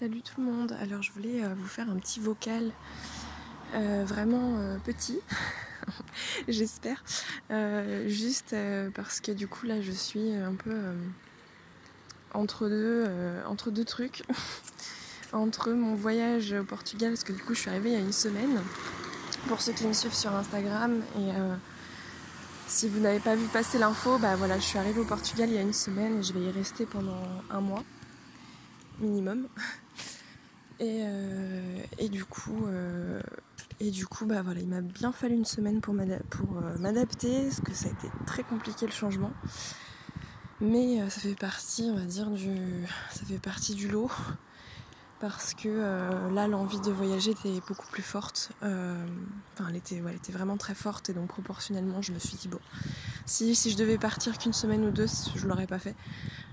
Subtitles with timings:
[0.00, 0.74] Salut tout le monde.
[0.80, 2.72] Alors je voulais euh, vous faire un petit vocal
[3.74, 5.20] euh, vraiment euh, petit,
[6.48, 7.04] j'espère.
[8.06, 8.56] juste
[8.94, 10.74] parce que du coup là je suis un peu
[12.32, 13.06] entre deux
[13.46, 14.22] entre deux trucs.
[15.34, 18.04] entre mon voyage au Portugal, parce que du coup je suis arrivée il y a
[18.04, 18.62] une semaine.
[19.48, 21.30] Pour ceux qui me suivent sur Instagram et
[22.68, 25.56] si vous n'avez pas vu passer l'info, bah voilà, je suis arrivée au Portugal il
[25.56, 27.84] y a une semaine et je vais y rester pendant un mois
[29.00, 29.48] minimum.
[30.80, 33.20] Et, euh, et du coup, euh,
[33.80, 37.60] et du coup, bah voilà, il m'a bien fallu une semaine pour euh, m'adapter, parce
[37.60, 39.30] que ça a été très compliqué le changement.
[40.62, 42.54] Mais ça fait partie, on va dire, du,
[43.10, 44.10] ça fait partie du lot
[45.18, 45.68] parce que
[46.34, 48.52] là l'envie de voyager était beaucoup plus forte.
[48.60, 52.48] enfin, elle était, elle était vraiment très forte et donc proportionnellement, je me suis dit
[52.48, 52.60] bon,
[53.24, 55.94] si, si je devais partir qu'une semaine ou deux, je l'aurais pas fait.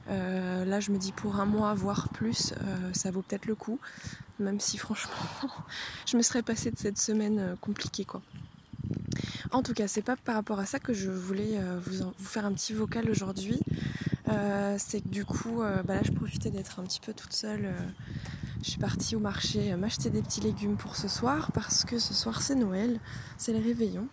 [0.09, 3.55] Euh, là, je me dis pour un mois, voire plus, euh, ça vaut peut-être le
[3.55, 3.79] coup.
[4.39, 5.13] Même si franchement,
[6.05, 8.21] je me serais passée de cette semaine euh, compliquée quoi.
[9.51, 12.53] En tout cas, c'est pas par rapport à ça que je voulais vous, faire un
[12.53, 13.59] petit vocal aujourd'hui.
[14.77, 17.73] c'est que du coup, bah là, je profitais d'être un petit peu toute seule.
[18.61, 22.13] je suis partie au marché m'acheter des petits légumes pour ce soir parce que ce
[22.13, 22.99] soir c'est Noël,
[23.37, 24.07] c'est le réveillon.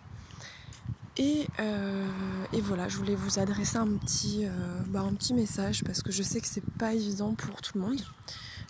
[1.19, 2.05] Euh,
[2.51, 4.49] et, voilà, je voulais vous adresser un petit, euh,
[4.87, 7.81] bah, un petit message parce que je sais que c'est pas évident pour tout le
[7.81, 8.01] monde,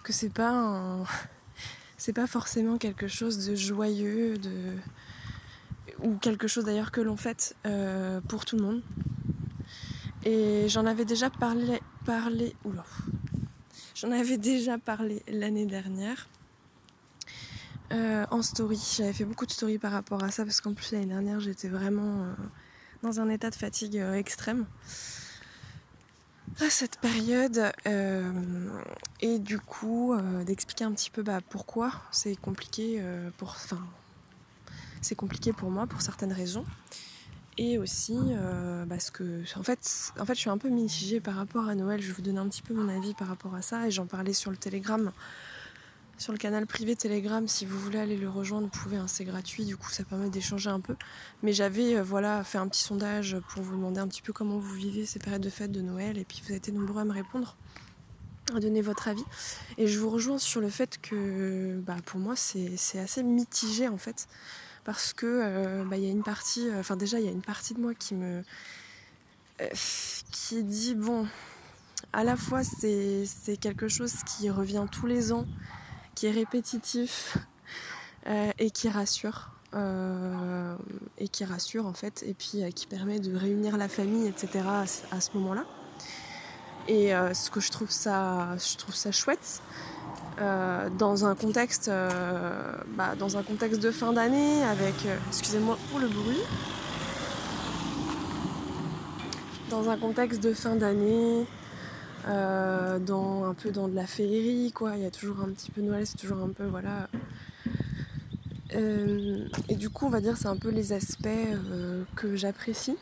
[0.03, 1.03] que c'est pas
[1.97, 4.51] c'est pas forcément quelque chose de joyeux, de
[5.99, 8.81] ou quelque chose d'ailleurs que l'on fait euh, pour tout le monde.
[10.23, 12.55] Et j'en avais déjà parlé, parlé,
[13.95, 16.27] j'en avais déjà parlé l'année dernière.
[17.91, 18.81] Euh, en story.
[18.97, 21.67] J'avais fait beaucoup de stories par rapport à ça parce qu'en plus l'année dernière j'étais
[21.67, 22.33] vraiment euh,
[23.03, 24.65] dans un état de fatigue euh, extrême.
[26.61, 27.73] À cette période
[29.19, 33.03] et du coup d'expliquer un petit peu bah, pourquoi c'est compliqué
[33.37, 33.79] pour enfin
[35.01, 36.63] c'est compliqué pour moi pour certaines raisons.
[37.57, 38.17] Et aussi
[38.87, 42.01] parce que en fait en fait je suis un peu mitigée par rapport à Noël.
[42.01, 44.05] Je vais vous donner un petit peu mon avis par rapport à ça et j'en
[44.05, 45.11] parlais sur le Telegram
[46.17, 47.47] sur le canal privé Telegram.
[47.47, 50.29] Si vous voulez aller le rejoindre, vous pouvez, hein, c'est gratuit, du coup ça permet
[50.29, 50.95] d'échanger un peu.
[51.43, 54.57] Mais j'avais euh, voilà, fait un petit sondage pour vous demander un petit peu comment
[54.57, 57.05] vous vivez ces périodes de fête de Noël, et puis vous avez été nombreux à
[57.05, 57.55] me répondre,
[58.53, 59.25] à donner votre avis.
[59.77, 63.97] Et je vous rejoins sur le fait que bah, pour moi c'est assez mitigé en
[63.97, 64.27] fait,
[64.83, 67.41] parce que euh, bah, y a une partie, euh, enfin déjà il y a une
[67.41, 68.43] partie de moi qui me.
[70.31, 71.27] qui dit bon.
[72.13, 75.45] À la fois, c'est quelque chose qui revient tous les ans,
[76.31, 77.37] répétitif
[78.27, 79.49] euh, et qui rassure.
[79.73, 80.75] Euh,
[81.17, 84.63] et qui rassure en fait, et puis euh, qui permet de réunir la famille, etc.
[85.11, 85.65] à, ce moment-là.
[86.87, 89.61] Et ce que je trouve ça, je trouve ça chouette.
[90.37, 94.93] dans un contexte bah, dans un contexte de fin d'année avec
[95.29, 96.43] excusez-moi pour le bruit
[99.71, 101.47] dans un contexte de fin d'année
[102.27, 104.95] euh, dans un peu dans de la féerie quoi.
[104.95, 107.07] Il y a toujours un petit peu Noël c'est toujours un peu voilà.
[108.73, 112.97] Euh, et du coup on va dire c'est un peu les aspects euh, que j'apprécie.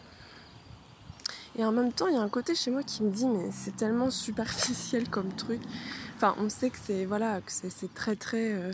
[1.57, 3.49] Et en même temps il y a un côté chez moi qui me dit mais
[3.51, 5.61] c'est tellement superficiel comme truc.
[6.17, 8.73] Enfin on sait que c'est voilà que c'est très très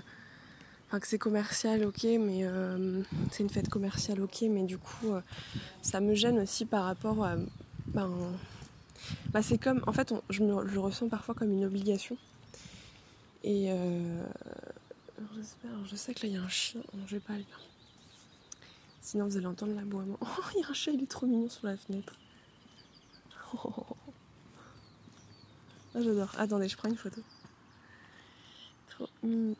[0.87, 2.43] Enfin, que c'est commercial, ok, mais
[3.29, 5.13] c'est une fête commerciale, ok, mais du coup,
[5.83, 7.35] ça me gêne aussi par rapport à
[7.93, 8.09] ben,
[9.31, 12.17] bah, c'est comme, en fait, je, le ressens parfois comme une obligation.
[13.43, 14.23] Et euh,
[15.35, 17.45] j'espère, je sais que là il y a un chien, je vais pas aller.
[19.01, 20.17] Sinon vous allez entendre l'aboiement.
[20.21, 22.13] Oh, il y a un chat, il est trop mignon sur la fenêtre.
[25.95, 26.29] Ah, j'adore.
[26.37, 27.19] Attendez, je prends une photo.
[28.91, 29.55] Trop mignon.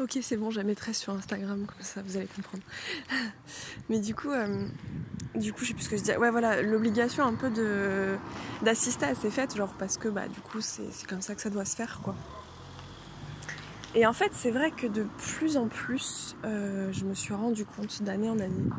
[0.00, 2.64] Ok, c'est bon, je la mettrai sur Instagram, comme ça vous allez comprendre.
[3.88, 4.66] Mais du coup, euh,
[5.34, 6.16] du coup, je sais plus ce que je disais.
[6.16, 7.50] Ouais, voilà, l'obligation un peu
[8.62, 11.50] d'assister à ces fêtes, genre parce que bah du coup c'est comme ça que ça
[11.50, 12.14] doit se faire, quoi.
[13.94, 17.64] Et en fait, c'est vrai que de plus en plus, euh, je me suis rendu
[17.64, 18.70] compte d'année en année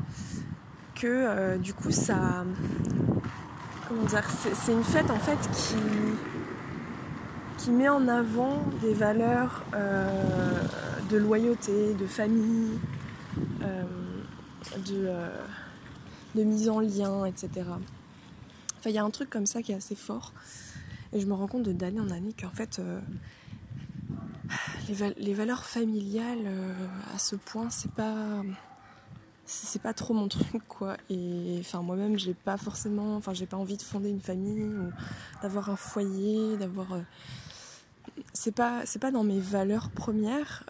[0.96, 2.46] que euh, du coup ça,
[3.88, 5.75] comment dire, c'est une fête en fait qui
[7.58, 10.10] qui met en avant des valeurs euh,
[11.10, 12.80] de loyauté, de famille,
[14.88, 15.10] de
[16.36, 17.50] de mise en lien, etc.
[18.81, 20.33] Enfin, il y a un truc comme ça qui est assez fort.
[21.13, 23.00] Et je me rends compte d'année en année qu'en fait, euh,
[25.18, 26.74] les, valeurs familiales euh,
[27.13, 28.42] à ce point, c'est pas.
[29.45, 33.57] C'est pas trop mon truc quoi et enfin moi-même j'ai pas forcément enfin j'ai pas
[33.57, 34.92] envie de fonder une famille ou
[35.42, 37.01] d'avoir un foyer d'avoir euh,
[38.31, 40.63] c'est pas dans mes valeurs premières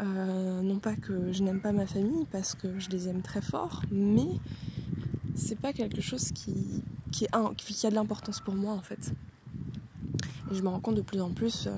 [0.63, 3.83] non pas que je n'aime pas ma famille parce que je les aime très fort
[3.91, 4.39] mais
[5.41, 9.11] c'est pas quelque chose qui qui, a de l'importance pour moi en fait
[10.51, 11.71] et je me rends compte de plus en plus euh,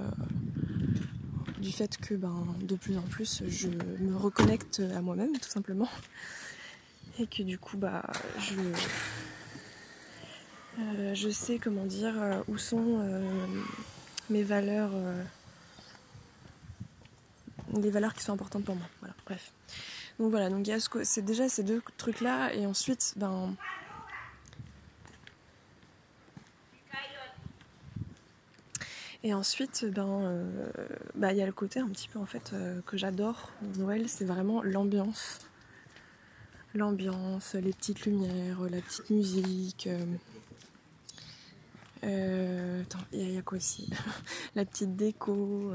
[1.60, 5.89] du fait que ben de plus en plus je me reconnecte à moi-même tout simplement
[7.19, 8.04] et que du coup bah
[8.39, 8.56] je
[10.80, 12.15] euh, je sais comment dire
[12.48, 13.01] où sont
[14.30, 14.92] mes valeurs
[17.81, 18.88] les valeurs qui sont importantes pour moi.
[19.00, 19.51] Voilà, bref.
[20.24, 20.66] Donc voilà, donc
[21.04, 23.54] c'est déjà ces deux trucs là et ensuite ben
[29.25, 30.70] Et ensuite, ben, euh,
[31.16, 34.08] bah, il y a le côté un petit peu en fait euh, que j'adore Noël,
[34.08, 35.40] c'est vraiment l'ambiance,
[36.74, 39.90] l'ambiance, les petites lumières, la petite musique.
[42.06, 43.90] Euh, attends, il y, a quoi aussi?
[44.56, 45.74] La petite déco,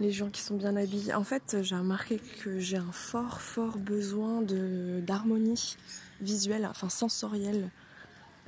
[0.00, 1.14] les gens qui sont bien habillés.
[1.14, 5.76] En fait, j'ai remarqué que j'ai un fort, fort besoin de d'harmonie
[6.20, 7.70] visuelle, enfin sensorielle.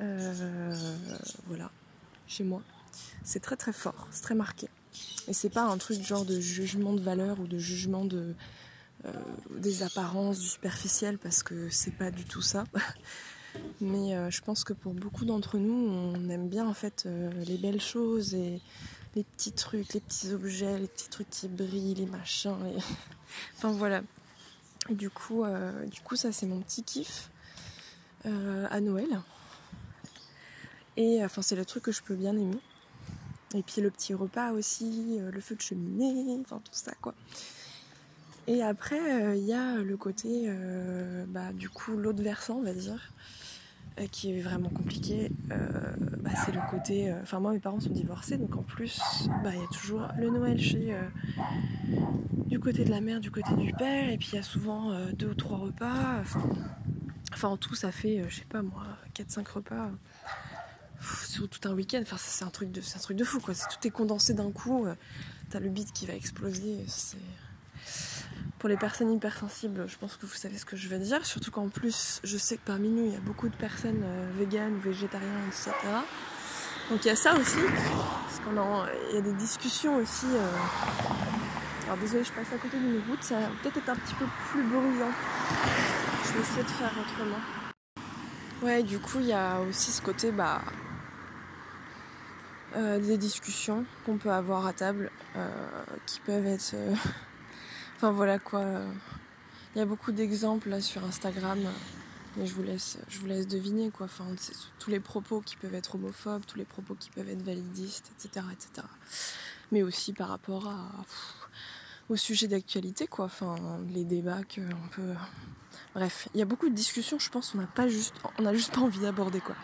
[0.01, 0.97] Euh,
[1.47, 1.71] voilà,
[2.27, 2.63] chez moi.
[3.23, 4.69] C'est très très fort, c'est très marqué.
[5.29, 8.35] Et c'est pas un truc genre de jugement de valeur ou de jugement de
[9.05, 9.13] euh,
[9.59, 12.65] des apparences, du superficiel, parce que c'est pas du tout ça.
[13.81, 17.09] Mais euh, je pense que pour beaucoup d'entre nous, on aime bien en fait
[17.47, 18.61] les belles choses et
[19.17, 22.55] les petits trucs, les petits objets, les petits trucs qui brillent, les machins.
[23.57, 24.03] enfin voilà.
[24.91, 27.31] du coup, euh, du coup ça c'est mon petit kiff
[28.27, 29.09] euh, à Noël.
[30.99, 32.61] Et enfin c'est le truc que je peux bien aimer.
[33.55, 37.15] Et puis le petit repas aussi, euh, le feu de cheminée, enfin tout ça quoi.
[38.47, 40.49] Et après il y a le côté,
[41.27, 43.46] bah, du coup l'autre versant on va dire, euh,
[44.11, 45.57] qui est vraiment compliqué, euh,
[46.21, 47.11] bah, c'est le côté.
[47.11, 49.01] Euh, enfin, moi, mes parents sont divorcés, donc en plus,
[49.43, 50.95] bah, il y a toujours le Noël chez.
[52.47, 54.93] du côté de la mère, du côté du père, et puis il y a souvent
[55.13, 56.23] deux ou trois repas.
[57.33, 58.85] Enfin, en tout, ça fait, je sais pas moi,
[59.15, 59.91] 4-5 repas
[61.25, 62.01] sur tout un week-end.
[62.03, 63.55] Enfin, c'est un, truc de, un truc de fou, quoi.
[63.55, 64.87] Tout est condensé d'un coup.
[65.51, 66.79] T'as le beat qui va exploser.
[66.87, 67.19] C'est
[68.59, 71.25] pour les personnes hypersensibles, je pense que vous savez ce que je veux dire.
[71.27, 74.31] Surtout qu'en plus, je sais que parmi nous, il y a beaucoup de personnes euh,
[74.39, 75.73] véganes ou végétariennes, etc.
[76.91, 77.59] Donc il y a ça aussi.
[77.59, 80.27] Parce qu'il y a des discussions aussi.
[80.27, 80.51] Euh.
[81.85, 84.25] Alors désolé, je passe à côté d'une route, ça va peut-être être un petit peu
[84.51, 85.13] plus bruyant.
[86.25, 87.39] Je vais essayer de faire autrement.
[88.63, 90.63] Ouais, du coup, il y a aussi ce côté, bah,
[92.75, 95.11] euh, des discussions qu'on peut avoir à table
[96.07, 96.75] qui peuvent être
[97.97, 98.63] Enfin voilà quoi.
[99.75, 101.59] Il y a beaucoup d'exemples là sur Instagram.
[102.37, 104.07] Mais je vous laisse, je vous laisse deviner quoi.
[104.07, 104.27] Enfin,
[104.79, 108.45] tous les propos qui peuvent être homophobes, tous les propos qui peuvent être validistes, etc.,
[108.53, 108.87] etc.
[109.73, 110.71] Mais aussi par rapport
[112.11, 113.25] au sujet d'actualité quoi.
[113.25, 113.57] Enfin,
[113.89, 115.15] les débats qu'on peut.
[115.95, 117.19] Bref, il y a beaucoup de discussions.
[117.19, 119.57] Je pense on n'a pas juste, on juste pas envie d'aborder quoi.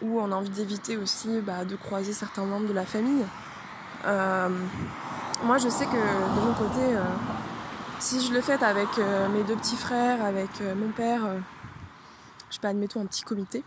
[0.00, 3.24] Ou on a envie d'éviter aussi bah, de croiser certains membres de la famille.
[4.06, 4.48] Euh,
[5.44, 7.04] moi, je sais que de mon côté, euh,
[7.98, 11.22] si je le fais avec euh, mes deux petits frères, avec euh, mon père,
[12.48, 13.64] je sais pas, admettons un petit comité.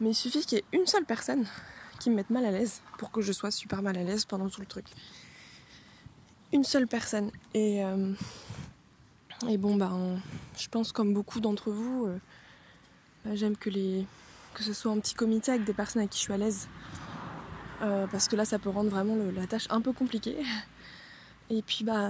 [0.00, 1.46] Mais il suffit qu'il y ait une seule personne
[2.00, 4.48] qui me mette mal à l'aise pour que je sois super mal à l'aise pendant
[4.48, 4.86] tout le truc.
[6.52, 7.30] Une seule personne.
[7.54, 7.82] Et,
[9.48, 10.20] et bon, ben,
[10.58, 12.08] je pense comme beaucoup d'entre vous,
[13.24, 14.04] bah, j'aime que, les,
[14.54, 16.68] que ce soit un petit comité avec des personnes avec qui je suis à l'aise.
[17.84, 20.36] Euh, parce que là ça peut rendre vraiment la tâche un peu compliquée.
[21.50, 22.08] Et puis bah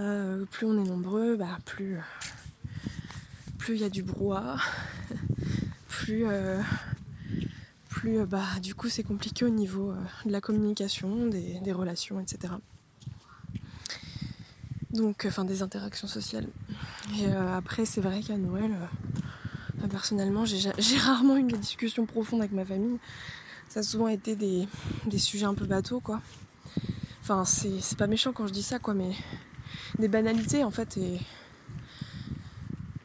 [0.50, 1.98] plus on est nombreux, bah plus
[3.58, 4.56] plus il y a du brouhaha,
[5.88, 6.60] plus euh,
[7.88, 9.92] plus euh, bah du coup c'est compliqué au niveau
[10.24, 12.54] de la communication, des, relations, etc.
[14.92, 16.46] Donc enfin des interactions sociales.
[17.18, 18.70] Et après c'est vrai qu'à Noël,
[19.90, 23.00] personnellement j'ai rarement eu des discussions profondes avec ma famille
[23.74, 24.68] ça a souvent été des,
[25.18, 26.20] sujets un peu bateaux, quoi.
[27.22, 29.10] Enfin, c'est pas méchant quand je dis ça, quoi, mais
[29.98, 31.20] des banalités, en fait, et,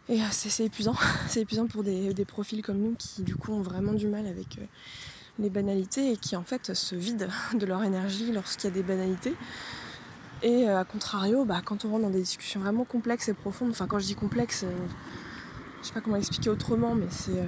[0.10, 0.94] et c'est épuisant.
[1.28, 4.60] c'est épuisant pour des, profils comme nous qui, du coup, ont vraiment du mal avec
[4.60, 4.66] euh,
[5.40, 8.84] les banalités et qui, en fait, se vident de leur énergie lorsqu'il y a des
[8.84, 9.34] banalités.
[10.44, 13.72] Et euh, à contrario, bah, quand on rentre dans des discussions vraiment complexes et profondes,
[13.72, 14.88] enfin, quand je dis complexe, euh,
[15.82, 17.42] je sais pas comment expliquer autrement, mais c'est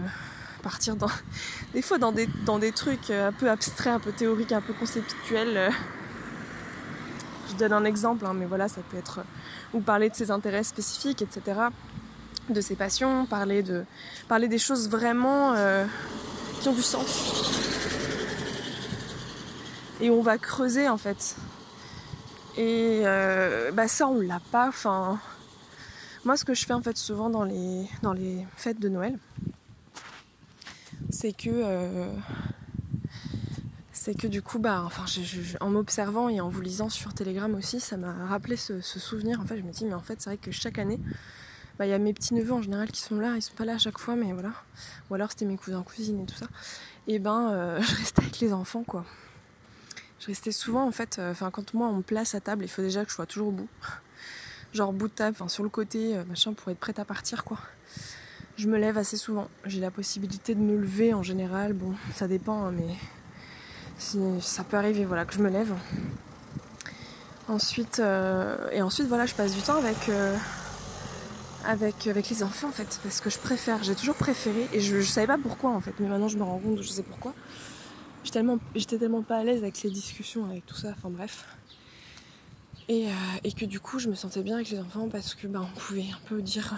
[0.61, 1.09] partir dans
[1.73, 4.61] des fois dans des, dans des trucs euh, un peu abstraits, un peu théoriques, un
[4.61, 5.57] peu conceptuels.
[5.57, 5.69] Euh.
[7.49, 9.23] Je donne un exemple, hein, mais voilà, ça peut être euh,
[9.77, 11.59] ou parler de ses intérêts spécifiques, etc.,
[12.49, 13.85] de ses passions, parler de
[14.27, 15.53] parler des choses vraiment
[16.59, 17.49] qui ont du sens.
[20.01, 21.35] Et on va creuser en fait.
[22.57, 23.03] Et
[23.73, 24.67] bah ça, on l'a pas.
[24.67, 25.19] Enfin,
[26.23, 29.17] moi, ce que je fais en fait souvent dans les, dans les fêtes de Noël,
[31.11, 31.63] c'est que
[34.01, 35.05] c'est que du coup, bah, enfin,
[35.59, 39.39] en m'observant et en vous lisant sur Telegram aussi, ça m'a rappelé ce, souvenir.
[39.39, 40.99] En fait, je me dis, mais en fait, c'est vrai que chaque année,
[41.77, 43.63] bah, il y a mes petits neveux en général qui sont là, ils sont pas
[43.63, 44.53] là à chaque fois, mais voilà.
[45.09, 46.47] Ou alors c'était mes cousins, cousines et tout ça.
[47.05, 49.05] Et ben, euh, je restais avec les enfants, quoi.
[50.19, 52.69] Je restais souvent, en fait, euh, enfin, quand moi on me place à table, il
[52.69, 53.69] faut déjà que je sois toujours au bout.
[54.73, 57.59] Genre bout de table, sur le côté, euh, machin, pour être prête à partir, quoi.
[58.61, 59.47] Je me lève assez souvent.
[59.65, 61.73] J'ai la possibilité de me lever en général.
[61.73, 65.73] Bon, ça dépend, hein, mais ça peut arriver voilà, que je me lève.
[67.47, 70.37] Ensuite, euh, et ensuite voilà, je passe du temps avec, euh,
[71.65, 75.01] avec, avec les enfants en fait, parce que je préfère, j'ai toujours préféré, et je,
[75.01, 77.33] savais pas pourquoi en fait, mais maintenant je me rends compte, je sais pourquoi.
[78.23, 81.47] J'étais tellement, pas à l'aise avec les discussions, avec tout ça, enfin bref.
[82.89, 83.09] Et, euh,
[83.43, 85.79] et, que du coup je me sentais bien avec les enfants parce que bah, on
[85.79, 86.75] pouvait un peu dire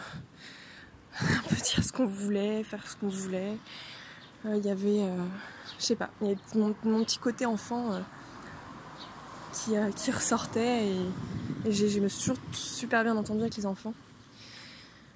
[1.22, 3.58] un peu dire ce qu'on voulait, faire ce qu'on voulait.
[4.46, 5.08] Il y avait
[5.84, 8.00] je sais pas, y mon, petit côté enfant euh,
[9.52, 13.94] qui, euh, qui, ressortait et, je me suis toujours super bien entendue avec les enfants.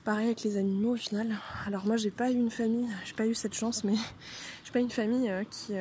[0.03, 1.37] Pareil avec les animaux au final.
[1.65, 3.95] Alors moi j'ai pas eu une famille, j'ai pas eu cette chance, mais
[4.65, 5.73] j'ai pas eu une famille euh, qui,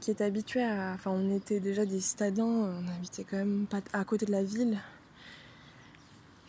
[0.00, 0.92] qui était habituée à.
[0.94, 4.42] Enfin on était déjà des citadins, on habitait quand même pas à côté de la
[4.42, 4.78] ville.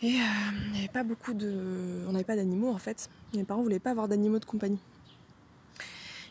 [0.02, 0.18] Et
[0.72, 2.04] n'y avait pas beaucoup de.
[2.08, 3.08] On n'avait pas d'animaux en fait.
[3.34, 4.80] Mes parents voulaient pas avoir d'animaux de compagnie.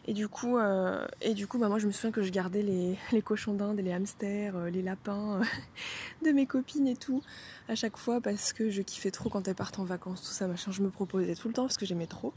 [0.07, 2.63] Et du coup, euh, et du coup bah, moi je me souviens que je gardais
[2.63, 5.43] les, cochons d'Inde les hamsters, euh, les lapins euh,
[6.25, 7.21] de mes copines et tout
[7.69, 10.47] à chaque fois parce que je kiffais trop quand elles partent en vacances, tout ça
[10.47, 10.71] machin.
[10.71, 12.33] Je me proposais tout le temps parce que j'aimais trop.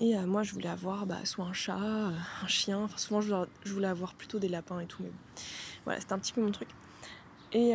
[0.00, 3.34] Et moi je voulais avoir bah, soit un chat, un chien, enfin souvent je,
[3.66, 5.10] voulais avoir plutôt des lapins et tout, mais
[5.84, 6.70] voilà, c'était un petit peu mon truc.
[7.52, 7.74] Et,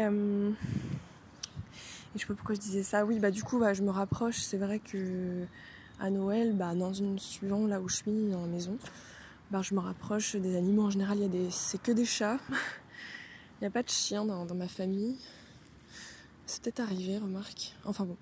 [2.16, 3.06] et je sais pas pourquoi je disais ça.
[3.06, 4.38] Oui, bah du coup, bah, je me rapproche.
[4.38, 5.46] C'est vrai que
[6.00, 8.78] à Noël, bah, dans une suivant là où je suis, dans la maison,
[9.52, 10.84] bah, je me rapproche des animaux.
[10.84, 11.50] En général, des...
[11.52, 12.40] c'est que des chats.
[12.50, 15.18] Il n'y a pas de chiens dans, ma famille.
[16.46, 17.74] C'est peut-être arrivé, remarque.
[17.86, 18.18] Enfin bon.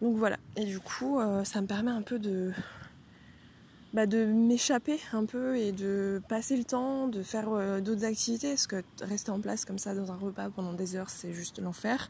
[0.00, 0.36] Donc voilà.
[0.56, 2.52] Et du coup, euh, ça me permet un peu de,
[3.92, 8.50] bah, de m'échapper un peu et de passer le temps, de faire euh, d'autres activités.
[8.50, 11.60] Parce que rester en place comme ça dans un repas pendant des heures, c'est juste
[11.60, 12.08] l'enfer.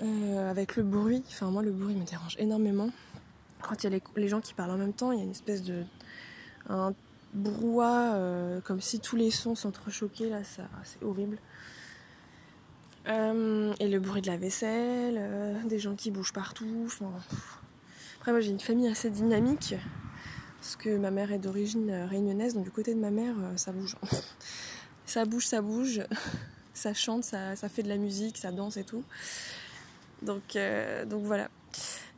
[0.00, 2.90] Euh, avec le bruit, enfin moi le bruit me dérange énormément
[3.60, 5.32] quand il y a les, gens qui parlent en même temps, il y a une
[5.32, 5.82] espèce de
[6.68, 6.94] un
[7.34, 11.38] brouhaha, euh, comme si tous les sons s'entrechoquaient, là, ça, c'est horrible.
[13.08, 15.20] Euh, et le bruit de la vaisselle,
[15.66, 16.88] des gens qui bougent partout.
[18.18, 19.74] Après, moi j'ai une famille assez dynamique,
[20.60, 23.96] parce que ma mère est d'origine réunionnaise, donc du côté de ma mère, ça bouge.
[25.04, 26.02] ça bouge, ça bouge,
[26.74, 29.02] ça chante, ça, fait de la musique, ça danse et tout.
[30.22, 30.58] Donc,
[31.08, 31.48] donc voilà.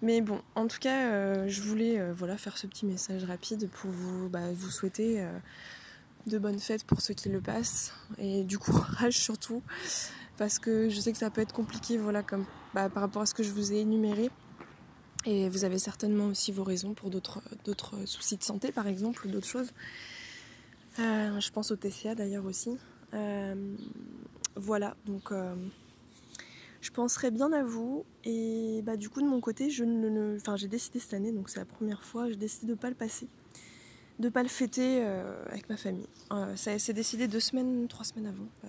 [0.03, 3.69] Mais bon, en tout cas, euh, je voulais euh, voilà, faire ce petit message rapide
[3.69, 5.39] pour vous, bah, souhaiter euh,
[6.27, 9.63] de bonnes fêtes pour ceux qui le passent et du courage surtout
[10.39, 13.27] parce que je sais que ça peut être compliqué voilà, comme, bah, par rapport à
[13.27, 14.31] ce que je vous ai énuméré.
[15.27, 17.43] Et vous avez certainement aussi vos raisons pour d'autres
[18.07, 19.71] soucis de santé par exemple ou d'autres choses.
[20.97, 22.79] je pense au TCA d'ailleurs aussi.
[24.57, 25.31] voilà, donc
[26.81, 28.05] je penserai bien à vous.
[28.25, 31.49] Et bah, du coup, de mon côté, je ne, enfin, j'ai décidé cette année, donc
[31.49, 33.29] c'est la première fois, j'ai décidé de ne pas le passer,
[34.19, 36.09] de ne pas le fêter euh, avec ma famille.
[36.33, 38.49] Euh, ça décidé deux semaines, trois semaines avant.
[38.63, 38.69] Bah,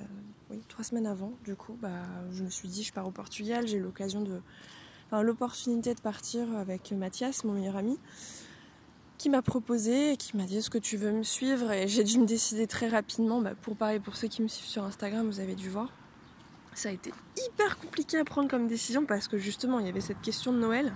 [0.50, 1.34] oui, trois semaines avant.
[1.46, 4.42] Du coup, bah, je me suis dit, je pars au Portugal, j'ai l'occasion de,
[5.08, 7.98] enfin, l'opportunité de partir avec Mathias, mon meilleur ami
[9.18, 11.72] qui m'a proposé et qui m'a dit est-ce que tu veux me suivre?
[11.72, 14.68] Et j'ai dû me décider très rapidement bah, pour pareil pour ceux qui me suivent
[14.68, 15.94] sur Instagram vous avez dû voir
[16.74, 20.02] ça a été hyper compliqué à prendre comme décision parce que justement il y avait
[20.02, 20.94] cette question de Noël.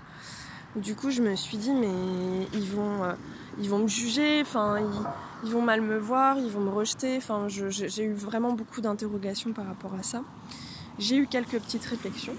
[0.75, 3.13] Du coup je me suis dit mais ils vont, euh,
[3.60, 7.17] ils vont me juger, ils, vont mal me voir, ils vont me rejeter.
[7.17, 10.24] Enfin j'ai eu vraiment beaucoup d'interrogations par rapport à ça.
[10.98, 12.36] J'ai eu quelques petites réflexions.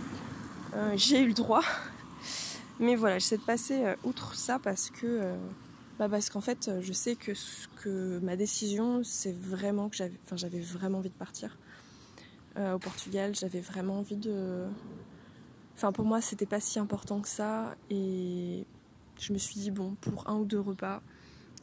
[0.74, 1.62] Euh, j'ai eu le droit.
[2.80, 5.34] Mais voilà, j'essaie de passer euh, outre ça parce que
[5.98, 7.32] bah parce qu'en fait je sais que,
[7.82, 11.56] que ma décision c'est vraiment que j'avais j'avais vraiment envie de partir
[12.56, 13.34] au Portugal.
[13.34, 14.66] J'avais vraiment envie de.
[15.74, 17.74] Enfin, pour moi, c'était pas si important que ça.
[17.90, 18.64] Et
[19.18, 21.02] je me suis dit, bon, pour un ou deux repas,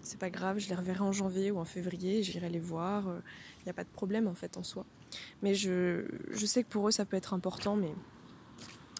[0.01, 3.05] c'est pas grave, je les reverrai en janvier ou en février, j'irai les voir.
[3.59, 4.85] Il n'y a pas de problème en fait en soi.
[5.41, 7.93] Mais je, je, sais que pour eux, ça peut être important, mais.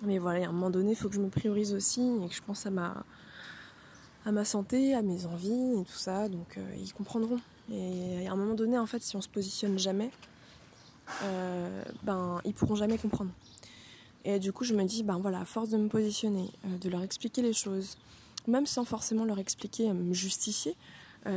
[0.04, 2.34] Mais voilà, à un moment donné, il faut que je me priorise aussi et que
[2.34, 3.06] je pense à ma,
[4.26, 6.28] à ma santé, à mes envies et tout ça.
[6.28, 7.40] Donc, euh, ils comprendront.
[7.72, 10.12] Et à un moment donné, en fait, si on se positionne jamais,
[12.04, 13.32] ben ils pourront jamais comprendre.
[14.26, 17.04] Et du coup, je me dis, ben voilà, à force de me positionner, de leur
[17.04, 17.98] expliquer les choses,
[18.48, 20.76] même sans forcément leur expliquer, me justifier,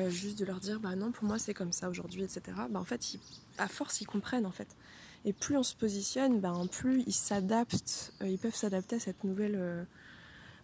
[0.09, 2.43] juste de leur dire, bah non, pour moi c'est comme ça aujourd'hui, etc.
[2.71, 3.19] Ben en fait,
[3.59, 4.69] à force, ils comprennent en fait.
[5.27, 9.25] Et plus on se positionne, ben, plus ils s'adaptent, euh, ils peuvent s'adapter à cette
[9.25, 9.83] nouvelle, euh,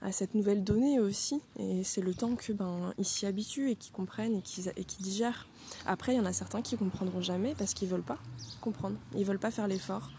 [0.03, 1.41] à cette nouvelle donnée aussi.
[1.59, 5.47] Et c'est le temps que ben, ils s'y habituent et qu'ils comprennent et qu'ils, digèrent.
[5.87, 8.19] Après, il y en a certains qui comprendront jamais parce qu'ils veulent pas
[8.61, 10.11] comprendre, ils veulent pas faire l'effort.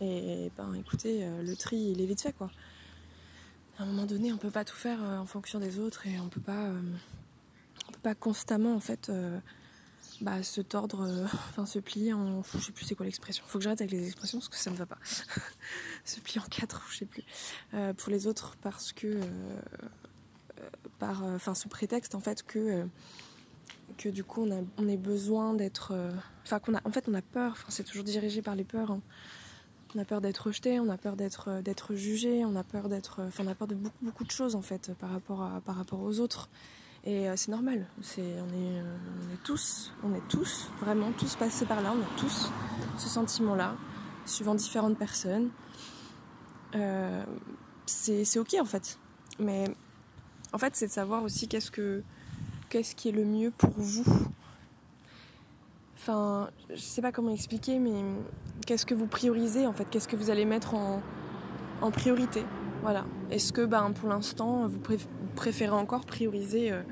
[0.00, 2.50] Et ben, écoutez, euh, le tri, il est vite fait quoi.
[3.78, 6.28] À un moment donné, on peut pas tout faire en fonction des autres et on
[6.28, 6.68] peut pas,
[7.88, 9.10] on peut pas constamment en fait
[10.20, 11.06] bah, se tordre,
[11.58, 12.42] euh, se plier en.
[12.42, 13.42] Je sais plus c'est quoi l'expression.
[13.46, 14.98] Faut que j'arrête avec les expressions parce que ça me va pas.
[16.04, 17.24] se plier en quatre, je sais plus.
[17.74, 19.06] Euh, pour les autres parce que.
[19.06, 19.60] Euh,
[20.98, 22.86] par, enfin, sous prétexte en fait que.
[23.96, 25.94] que du coup on a, on a besoin d'être.
[26.44, 26.80] Enfin, qu'on a.
[26.84, 27.52] En fait, on a peur.
[27.52, 28.90] Enfin, c'est toujours dirigé par les peurs.
[28.90, 29.00] Hein.
[29.94, 33.22] On a peur d'être rejeté, on a peur d'être d'être jugé, on a peur d'être,
[33.26, 36.00] enfin on a peur de beaucoup beaucoup de choses en fait par rapport par rapport
[36.00, 36.48] aux autres.
[37.04, 41.12] Et euh, c'est normal, c'est, on, est, euh, on est tous, on est tous, vraiment
[41.12, 42.50] tous passés par là, on a tous
[42.98, 43.74] ce sentiment-là,
[44.26, 45.48] suivant différentes personnes.
[46.74, 47.24] Euh,
[47.86, 48.98] c'est, ok en fait.
[49.38, 49.64] Mais
[50.52, 52.02] en fait, c'est de savoir aussi qu'est-ce, que,
[52.68, 54.04] qu'est-ce qui est le mieux pour vous.
[55.96, 58.04] Enfin, je sais pas comment expliquer, mais
[58.66, 59.86] qu'est-ce que vous priorisez en fait?
[59.90, 61.02] Qu'est-ce que vous allez mettre en,
[61.80, 62.44] en priorité?
[62.82, 63.06] Voilà.
[63.30, 64.78] Est-ce que ben, pour l'instant, vous
[65.34, 66.72] préférez encore prioriser.
[66.72, 66.82] Euh,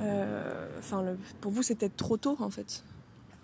[0.00, 1.04] euh, enfin,
[1.40, 2.84] pour vous, c'est peut-être trop tôt en fait.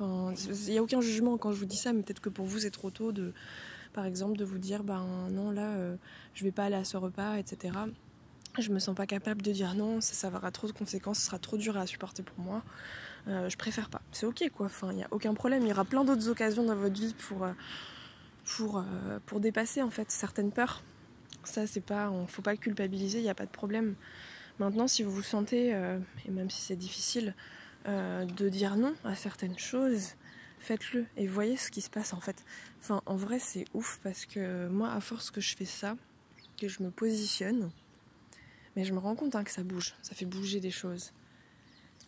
[0.00, 2.58] Il n'y a aucun jugement quand je vous dis ça, mais peut-être que pour vous,
[2.58, 3.32] c'est trop tôt de,
[3.92, 5.94] par exemple, de vous dire, ben non, là, euh,
[6.34, 7.74] je vais pas aller à ce repas, etc.
[8.58, 11.26] Je me sens pas capable de dire non, ça, ça aura trop de conséquences, ce
[11.26, 12.62] sera trop dur à supporter pour moi.
[13.26, 14.02] je préfère pas.
[14.10, 14.66] C'est ok quoi.
[14.66, 15.62] Enfin, il n'y a aucun problème.
[15.62, 17.46] Il y aura plein d'autres occasions dans votre vie pour
[18.44, 18.84] pour
[19.24, 20.82] pour dépasser en fait certaines peurs.
[21.44, 23.94] Ça, c'est pas, faut pas culpabiliser, il n'y a pas de problème.
[24.58, 27.34] Maintenant, si vous vous sentez, euh, et même si c'est difficile,
[27.88, 30.14] euh, de dire non à certaines choses,
[30.60, 32.44] faites-le et voyez ce qui se passe en fait.
[32.80, 35.96] Enfin, en vrai, c'est ouf parce que moi, à force que je fais ça,
[36.58, 37.70] que je me positionne,
[38.76, 41.12] mais je me rends compte hein, que ça bouge, ça fait bouger des choses.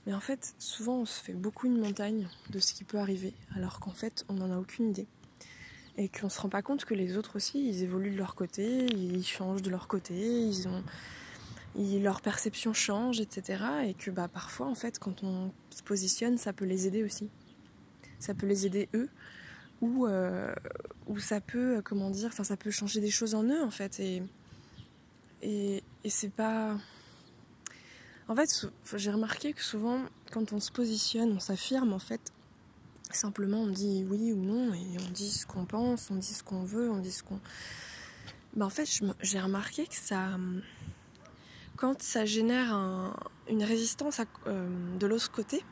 [0.06, 3.32] Mais en fait, souvent, on se fait beaucoup une montagne de ce qui peut arriver,
[3.56, 5.06] alors qu'en fait, on n'en a aucune idée
[5.96, 8.86] et qu'on se rend pas compte que les autres aussi, ils évoluent de leur côté,
[8.86, 10.82] ils changent de leur côté, ils ont,
[11.76, 13.64] leur perception change, etc.
[13.86, 17.28] Et que bah, parfois, en fait, quand on se positionne, ça peut les aider aussi.
[18.18, 19.08] Ça peut les aider eux,
[19.80, 20.52] ou, euh,
[21.06, 24.00] ou ça peut, comment dire, enfin, ça peut changer des choses en eux, en fait.
[24.00, 24.22] Et,
[25.42, 26.76] et, et c'est pas.
[28.26, 28.48] En fait,
[28.96, 30.00] j'ai remarqué que souvent,
[30.32, 32.32] quand on se positionne, on s'affirme, en fait,
[33.10, 36.42] Simplement, on dit oui ou non et on dit ce qu'on pense, on dit ce
[36.42, 37.38] qu'on veut, on dit ce qu'on.
[38.56, 38.88] Ben, en fait,
[39.20, 40.38] j'ai remarqué que ça.
[41.76, 42.72] Quand ça génère
[43.48, 45.62] une résistance euh, de l'autre côté,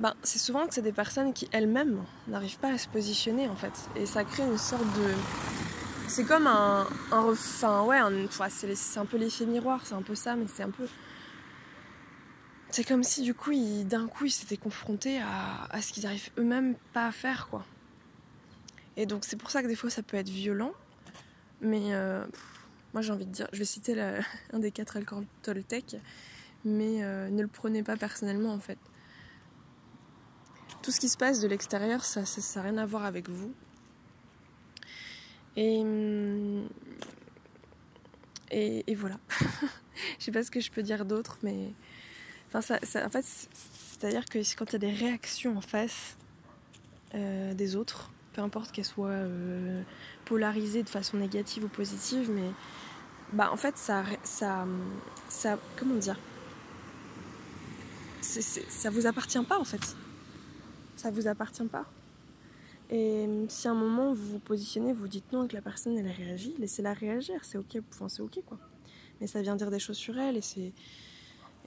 [0.00, 3.56] ben, c'est souvent que c'est des personnes qui elles-mêmes n'arrivent pas à se positionner en
[3.56, 3.72] fait.
[3.96, 5.12] Et ça crée une sorte de.
[6.06, 6.86] C'est comme un.
[7.10, 7.98] un enfin, ouais,
[8.30, 10.86] c'est un peu l'effet miroir, c'est un peu ça, mais c'est un peu
[12.70, 13.52] c'est comme si du coup,
[13.84, 17.64] d'un coup, ils s'étaient confrontés à, ce qu'ils n'arrivent eux-mêmes pas à faire, quoi.
[18.96, 20.72] Et donc c'est pour ça que des fois ça peut être violent.
[21.60, 22.24] Mais euh,
[22.92, 23.98] moi j'ai envie de dire, je vais citer
[24.52, 25.96] un des quatre alcool Toltec,
[26.64, 28.78] mais euh, ne le prenez pas personnellement en fait.
[30.82, 33.52] Tout ce qui se passe de l'extérieur, ça n'a rien à voir avec vous.
[35.56, 35.82] Et,
[38.50, 39.18] et, et voilà.
[40.18, 41.72] je sais pas ce que je peux dire d'autre, mais
[42.52, 46.16] Enfin, ça, en fait, c'est-à-dire que quand il y a des réactions en face
[47.14, 49.82] euh, des autres, peu importe qu'elles soient euh,
[50.24, 52.50] polarisées de façon négative ou positive, mais
[53.32, 54.66] bah en fait ça, ça,
[55.28, 56.18] ça comment dire,
[58.20, 59.96] ça vous appartient pas en fait,
[60.96, 61.84] ça vous appartient pas.
[62.90, 66.10] Et si à un moment vous vous positionnez, vous dites non que la personne elle
[66.10, 68.58] réagit, laissez-la réagir, c'est ok, enfin c'est ok quoi.
[69.20, 70.72] Mais ça vient dire des choses sur elle et c'est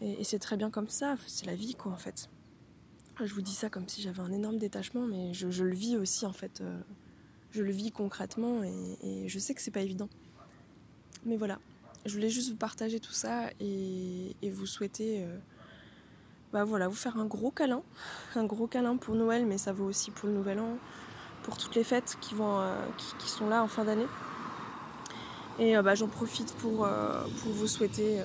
[0.01, 2.29] et, c'est très bien comme ça, c'est la vie quoi en fait.
[3.23, 6.25] Je vous dis ça comme si j'avais un énorme détachement, mais je, le vis aussi
[6.25, 6.61] en fait.
[6.61, 6.79] Euh,
[7.51, 10.09] je le vis concrètement et, je sais que c'est pas évident.
[11.25, 11.59] Mais voilà,
[12.05, 15.37] je voulais juste vous partager tout ça et, vous souhaiter, euh,
[16.51, 17.83] bah voilà, vous faire un gros câlin,
[18.35, 20.77] un gros câlin pour Noël, mais ça vaut aussi pour le Nouvel An,
[21.43, 22.75] pour toutes les fêtes qui vont, euh,
[23.19, 24.07] qui, sont là en fin d'année.
[25.59, 26.87] Et bah, j'en profite pour,
[27.43, 28.19] pour vous souhaiter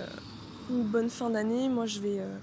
[0.71, 1.69] bonne fin d'année.
[1.69, 2.37] Moi, je vais euh,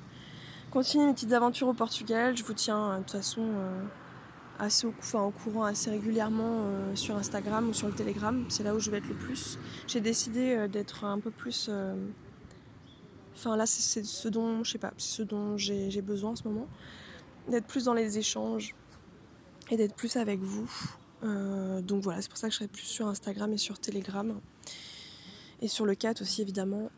[0.72, 2.36] continuer mes petites aventures au Portugal.
[2.38, 3.84] Je vous tiens, euh, de toute façon, euh,
[4.60, 4.94] assez au
[5.32, 8.46] courant assez régulièrement sur Instagram ou sur le Telegram.
[8.50, 9.58] C'est là où je vais être le plus.
[9.88, 11.72] J'ai décidé d'être un peu plus.
[13.36, 16.68] Enfin là, c'est ce dont, je sais pas, ce dont j'ai besoin en ce moment.
[17.50, 18.76] D'être plus dans les échanges
[19.72, 20.70] et d'être plus avec vous.
[21.82, 24.40] donc voilà, c'est pour ça que je serai plus sur Instagram et sur Telegram.
[25.62, 26.92] Et sur le 4 aussi évidemment.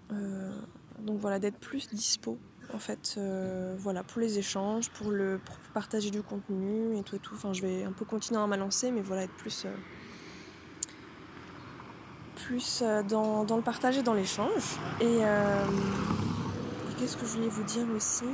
[0.99, 2.37] Donc voilà, d'être plus dispo
[2.73, 5.39] en fait, euh, voilà, pour les échanges, pour le
[5.73, 7.35] partager du contenu et tout et tout.
[7.35, 9.75] Enfin, je vais un peu continuer à m'alancer, mais voilà, être plus, euh,
[12.35, 14.77] plus euh, dans, le partage et dans l'échange.
[14.99, 15.19] Et,
[16.97, 18.25] qu'est-ce que je voulais vous dire aussi?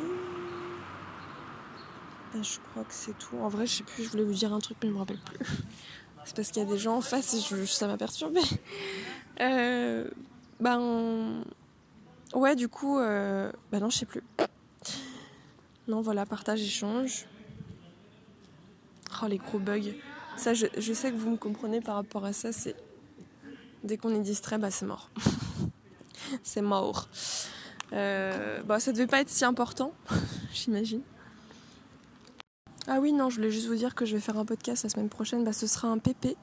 [2.34, 3.38] Ben, Je crois que c'est tout.
[3.38, 5.20] En vrai, je sais plus, je voulais vous dire un truc, mais je me rappelle
[5.20, 5.46] plus.
[6.26, 8.42] c'est parce qu'il y a des gens en face et je, ça m'a perturbé.
[10.60, 11.44] ben
[12.34, 13.52] Ouais, du coup, euh...
[13.72, 14.24] bah non, je sais plus.
[15.88, 17.26] Non, voilà, partage, échange.
[19.22, 19.94] Oh, les gros bugs.
[20.38, 22.76] Ça, je, sais que vous me comprenez par rapport à ça, c'est.
[23.84, 25.10] Dès qu'on est distrait, bah c'est mort.
[26.44, 27.10] c'est mort.
[27.94, 29.94] Euh, bah, ça devait pas être si important,
[30.54, 31.02] j'imagine.
[32.88, 34.90] Ah oui, non, je voulais juste vous dire que je vais faire un podcast la
[34.90, 35.44] semaine prochaine.
[35.44, 36.38] Bah, ce sera un PP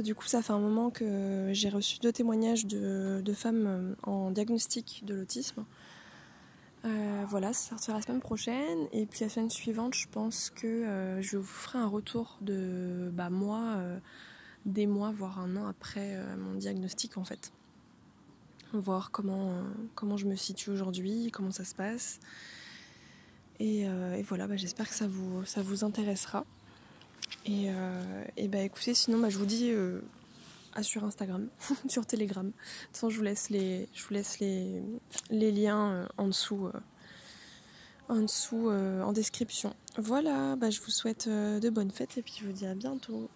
[0.00, 4.30] du coup, ça fait un moment que j'ai reçu deux témoignages de, femmes euh, en
[4.30, 5.64] diagnostic de l'autisme.
[6.84, 8.88] Euh, voilà, ça sortira la semaine prochaine.
[8.92, 13.10] Et puis la semaine suivante, je pense que euh, je vous ferai un retour de
[13.12, 13.76] bah, moi,
[14.64, 17.52] des mois, voire un an après mon diagnostic en fait.
[18.72, 19.52] Voir comment,
[19.94, 22.20] comment je me situe aujourd'hui, comment ça se passe.
[23.60, 23.86] Et,
[24.26, 26.46] voilà, bah, j'espère que ça vous, ça vous intéressera.
[27.46, 30.00] Et, euh, et bah écoutez, sinon bah, je vous dis euh,
[30.74, 31.48] à sur Instagram,
[31.88, 32.46] sur Telegram.
[32.46, 34.82] De toute façon, je vous laisse les, je vous laisse les,
[35.30, 36.70] les liens euh, en dessous,
[38.08, 39.74] en, dessous en description.
[39.98, 43.28] Voilà, bah, je vous souhaite de bonnes fêtes et puis je vous dis à bientôt.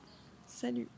[0.46, 0.88] Salut